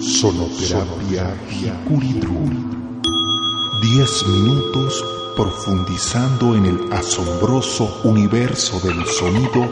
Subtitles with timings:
[0.00, 3.04] Sonoterapia Hikuridrum.
[3.82, 5.04] Diez minutos
[5.36, 9.68] profundizando en el asombroso universo del sonido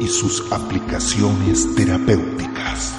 [0.00, 2.96] y sus aplicaciones terapéuticas.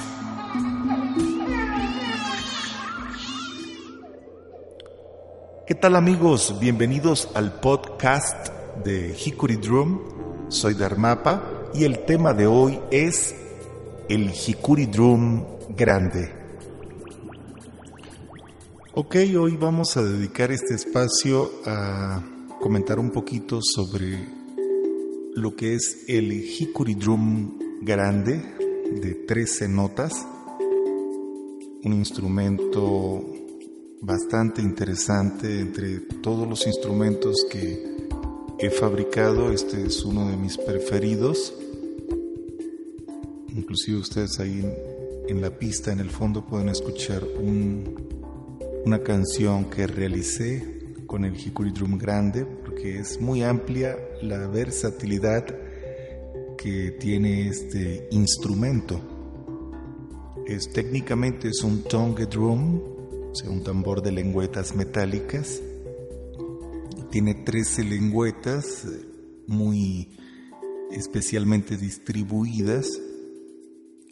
[5.66, 6.56] ¿Qué tal amigos?
[6.58, 8.48] Bienvenidos al podcast
[8.82, 10.48] de Hikuri Drum.
[10.48, 13.34] Soy Dharmapa y el tema de hoy es
[14.08, 15.44] el Hikuri Drum
[15.76, 16.41] grande.
[18.94, 22.22] Ok, hoy vamos a dedicar este espacio a
[22.60, 24.18] comentar un poquito sobre
[25.34, 28.42] lo que es el Hikuri Drum grande
[29.00, 30.26] de 13 notas,
[31.84, 33.24] un instrumento
[34.02, 38.08] bastante interesante entre todos los instrumentos que
[38.58, 41.54] he fabricado, este es uno de mis preferidos.
[43.56, 44.62] Inclusive ustedes ahí
[45.28, 48.12] en, la pista, en el fondo, pueden escuchar un,
[48.84, 55.46] una canción que realicé con el Hikuri Drum grande porque es muy amplia la versatilidad
[56.58, 59.00] que tiene este instrumento.
[60.46, 62.80] Es técnicamente es un tongue drum,
[63.30, 65.60] o sea, un tambor de lengüetas metálicas.
[67.10, 68.86] Tiene 13 lengüetas
[69.46, 70.18] muy
[70.90, 72.88] especialmente distribuidas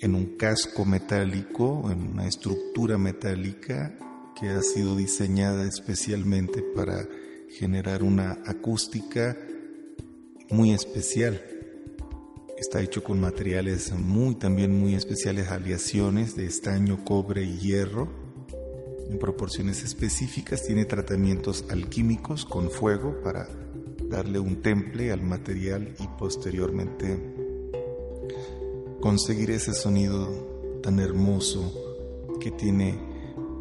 [0.01, 3.97] en un casco metálico, en una estructura metálica
[4.41, 7.07] que ha sido diseñada especialmente para
[7.51, 9.37] generar una acústica
[10.49, 11.45] muy especial.
[12.57, 18.09] Está hecho con materiales muy también muy especiales, aleaciones de estaño, cobre y hierro
[19.11, 20.63] en proporciones específicas.
[20.63, 23.47] Tiene tratamientos alquímicos con fuego para
[24.09, 27.19] darle un temple al material y posteriormente
[29.01, 31.75] conseguir ese sonido tan hermoso
[32.41, 33.10] que tiene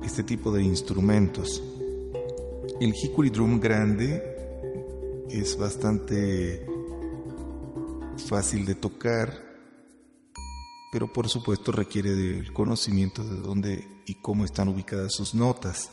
[0.03, 1.63] este tipo de instrumentos.
[2.79, 4.23] El Hikuri Drum grande
[5.29, 6.65] es bastante
[8.27, 9.33] fácil de tocar,
[10.91, 15.91] pero por supuesto requiere del conocimiento de dónde y cómo están ubicadas sus notas.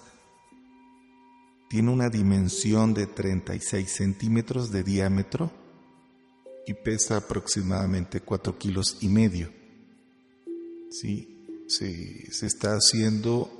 [1.68, 5.50] Tiene una dimensión de 36 centímetros de diámetro
[6.66, 9.52] y pesa aproximadamente 4 kilos y medio.
[10.90, 13.55] Sí, se está haciendo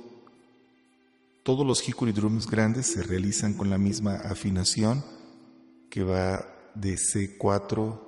[1.47, 5.01] todos los hikuri drums grandes se realizan con la misma afinación
[5.89, 8.01] que va de C4,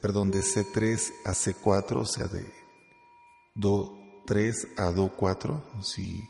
[0.00, 2.50] perdón, de C3 a C4, o sea, de
[3.54, 3.92] Do
[4.24, 6.26] 3 a Do 4, si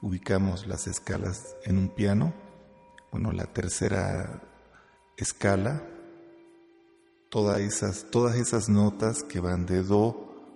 [0.00, 2.32] ubicamos las escalas en un piano.
[3.12, 4.42] Bueno, la tercera
[5.18, 5.86] escala,
[7.28, 10.46] todas esas, todas esas notas que van de Do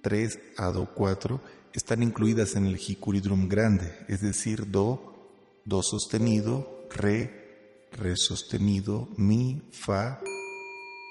[0.00, 5.82] 3 a Do 4 están incluidas en el Hikuri Drum grande, es decir, Do, Do
[5.82, 10.20] sostenido, Re, Re sostenido, Mi, Fa,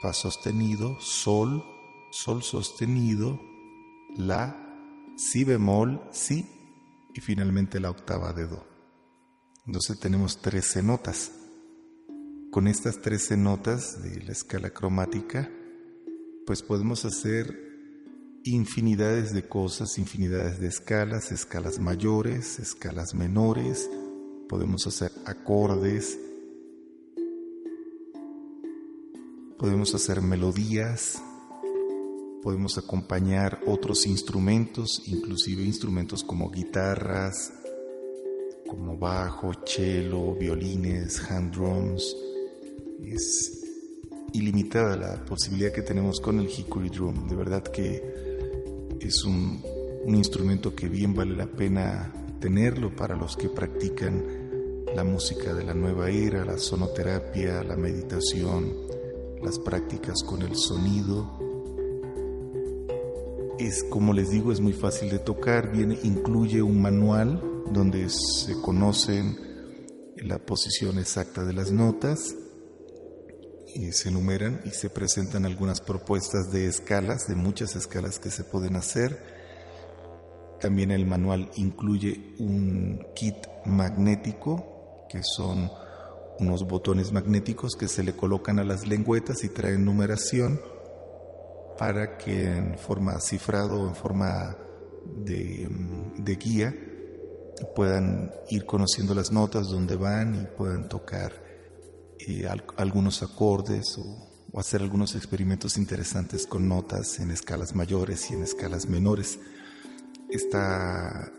[0.02, 1.64] Fa sostenido, Sol,
[2.12, 3.40] Sol sostenido,
[4.18, 6.46] La, Si bemol, Si
[7.14, 8.66] y finalmente la octava de Do.
[9.66, 11.32] Entonces tenemos 13 notas.
[12.52, 15.50] Con estas 13 notas de la escala cromática,
[16.46, 17.67] pues podemos hacer
[18.48, 23.90] infinidades de cosas, infinidades de escalas, escalas mayores, escalas menores,
[24.48, 26.20] podemos hacer acordes,
[29.58, 31.22] podemos hacer melodías,
[32.42, 37.54] podemos acompañar otros instrumentos, inclusive instrumentos como guitarras,
[38.68, 42.16] como bajo, cello, violines, hand drums.
[43.04, 43.64] Es
[44.34, 47.28] ilimitada la posibilidad que tenemos con el Hickory Drum.
[47.28, 48.27] De verdad que
[49.00, 49.62] es un,
[50.08, 54.24] instrumento que bien vale la pena tenerlo para los que practican
[54.96, 58.74] la música de la nueva era, la sonoterapia, la meditación,
[59.44, 61.38] las prácticas con el sonido.
[63.60, 67.42] Es como les digo, es muy fácil de tocar, incluye un manual
[67.74, 69.36] donde se conocen
[70.16, 72.34] la posición exacta de las notas
[73.74, 78.44] y se enumeran y se presentan algunas propuestas de escalas, de muchas escalas que se
[78.44, 79.22] pueden hacer.
[80.60, 83.36] También el manual incluye un kit
[83.66, 85.70] magnético, que son
[86.40, 90.60] unos botones magnéticos que se le colocan a las lengüetas y traen numeración
[91.78, 94.58] para que en forma cifrado o en forma
[95.24, 95.68] de,
[96.18, 96.76] de guía
[97.76, 101.47] puedan ir conociendo las notas, donde van y puedan tocar
[102.78, 104.28] algunos acordes o,
[104.60, 109.40] hacer algunos experimentos interesantes con notas en escalas mayores y en escalas menores.
[110.30, 111.32] Está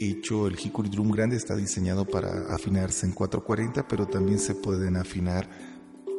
[0.00, 4.96] hecho el Hickory Drum grande está diseñado para afinarse en 440, pero también se pueden
[4.96, 5.48] afinar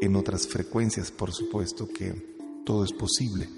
[0.02, 3.50] en otras frecuencias, por supuesto que todo es posible.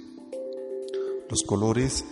[1.29, 2.05] Los colores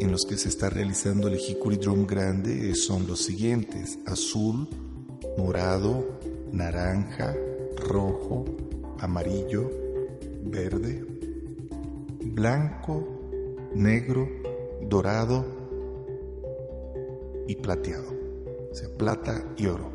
[0.00, 4.68] en los que se está realizando el Hickory Drum grande son los siguientes: azul,
[5.38, 6.18] morado,
[6.52, 7.34] naranja,
[7.76, 8.44] rojo,
[8.98, 9.70] amarillo,
[10.44, 11.04] verde,
[12.20, 13.06] blanco,
[13.74, 14.28] negro,
[14.82, 15.44] dorado
[17.46, 18.14] y plateado.
[18.70, 19.90] O sea, plata y oro.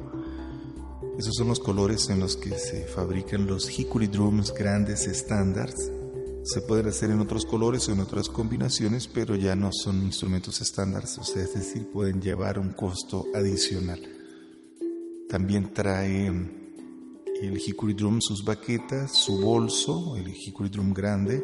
[1.17, 5.91] Esos son los colores en los que se fabrican los Hickory Drums grandes estándares.
[6.43, 10.61] Se pueden hacer en otros colores o en otras combinaciones, pero ya no son instrumentos
[10.61, 13.99] estándares, o sea, es decir, pueden llevar un costo adicional.
[15.31, 21.41] También trae el Hickory Drum sus baquetas, su bolso, el Hickory Drum grande.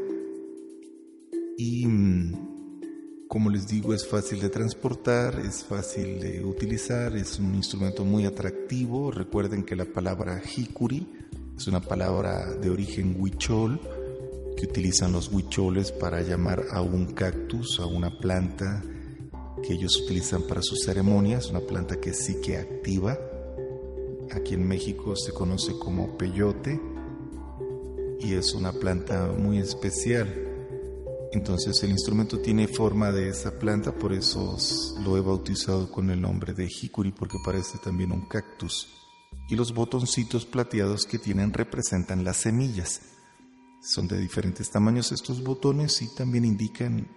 [1.58, 7.56] Y mm, como les digo, es fácil de transportar, es fácil de utilizar, es un
[7.56, 9.10] instrumento muy atractivo.
[9.10, 11.08] Recuerden que la palabra Hickory
[11.56, 13.80] es una palabra de origen huichol
[14.58, 18.84] que utilizan los huicholes para llamar a un cactus, a una planta
[19.64, 23.18] que ellos utilizan para sus ceremonias, una planta que sí que activa
[24.32, 26.80] Aquí en México se conoce como peyote
[28.20, 30.28] y es una planta muy especial.
[31.32, 34.58] Entonces el instrumento tiene forma de esa planta, por eso
[35.04, 38.88] lo he bautizado con el nombre de hikuri porque parece también un cactus.
[39.50, 43.02] Y los botoncitos plateados que tienen representan las semillas.
[43.82, 47.08] Son de diferentes tamaños estos botones y también indican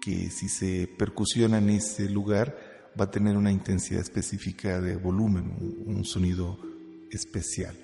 [0.00, 5.82] que si se percusiona en ese lugar, va a tener una intensidad específica de volumen,
[5.86, 6.58] un, sonido
[7.10, 7.76] especial.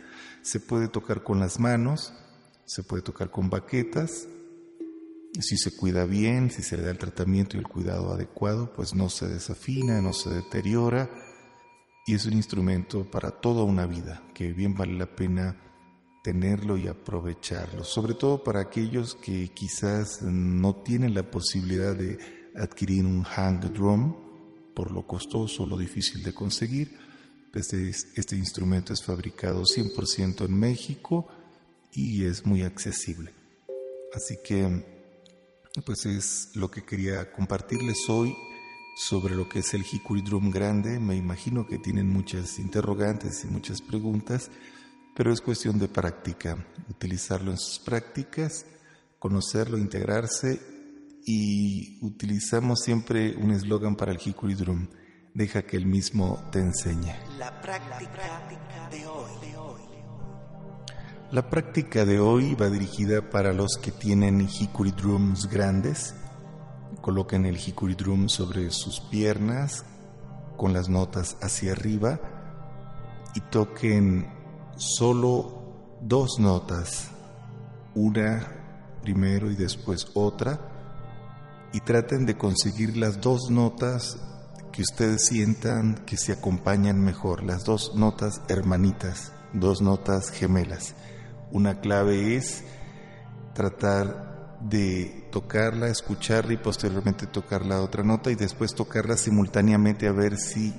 [0.43, 2.12] Se puede tocar con las manos,
[2.65, 4.29] se puede tocar con baquetas.
[5.41, 8.95] Si se cuida bien, si se le da el tratamiento y el cuidado adecuado, pues
[8.95, 11.09] no se desafina, no se deteriora
[12.07, 15.57] y es un instrumento para toda una vida que bien vale la pena
[16.23, 22.19] tenerlo y aprovecharlo, sobre todo para aquellos que quizás no tienen la posibilidad de
[22.57, 24.30] adquirir un hang drum,
[24.81, 26.97] por lo costoso, lo difícil de conseguir.
[27.53, 31.29] Este, este instrumento es fabricado 100% en México
[31.93, 33.31] y es muy accesible.
[34.15, 34.82] Así que,
[35.85, 38.35] pues es lo que quería compartirles hoy
[38.97, 40.99] sobre lo que es el Hickory Drum grande.
[40.99, 44.50] Me imagino que tienen muchas interrogantes y muchas preguntas,
[45.15, 46.56] pero es cuestión de práctica,
[46.88, 48.65] utilizarlo en sus prácticas,
[49.19, 50.80] conocerlo, integrarse
[51.32, 54.88] y utilizamos siempre un eslogan para el Hickory Drum,
[55.32, 57.15] deja que el mismo te enseñe.
[57.38, 59.31] La práctica de hoy.
[61.31, 66.17] La práctica de hoy va dirigida para los que tienen Hickory Drums grandes.
[67.00, 69.85] Coloquen el Hickory Drum sobre sus piernas
[70.56, 72.19] con las notas hacia arriba
[73.37, 74.29] y toquen
[74.76, 77.12] solo dos notas,
[77.94, 78.49] una
[79.00, 80.80] primero y después otra
[81.72, 84.19] y traten de conseguir las dos notas
[84.72, 90.94] que ustedes sientan que se acompañan mejor, las dos notas hermanitas, dos notas gemelas.
[91.50, 92.64] Una clave es
[93.55, 100.12] tratar de tocarla, escucharla y posteriormente tocar la otra nota y después tocarla simultáneamente a
[100.12, 100.75] ver si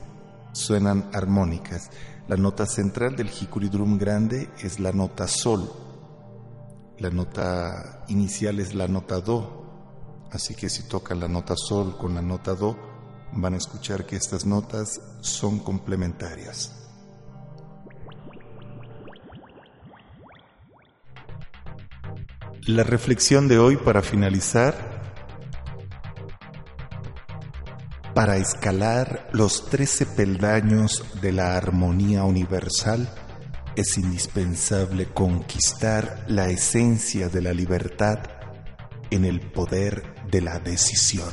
[0.54, 1.90] suenan armónicas.
[2.28, 5.72] La nota central del Hikuri Drum grande es la nota sol.
[7.00, 9.61] La nota inicial es la nota do
[10.32, 12.78] Así que si tocan la nota sol con la nota do,
[13.34, 16.78] van a escuchar que estas notas son complementarias.
[22.68, 25.02] La reflexión de hoy para finalizar,
[28.14, 33.10] para escalar los trece peldaños de la armonía universal,
[33.76, 38.20] es indispensable conquistar la esencia de la libertad
[39.10, 41.30] en el poder de la decisión.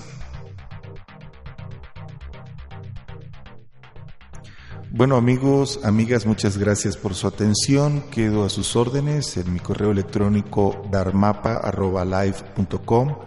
[4.90, 8.04] Bueno amigos, amigas, muchas gracias por su atención.
[8.10, 13.18] Quedo a sus órdenes en mi correo electrónico darmapa.live.com,